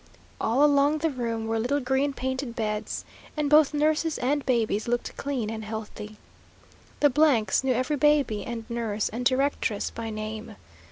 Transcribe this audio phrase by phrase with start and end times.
[0.41, 3.05] All along the room were little green painted beds,
[3.37, 6.17] and both nurses and babies looked clean and healthy.
[7.01, 7.13] The
[7.47, 10.55] s knew every baby and nurse and directress by name.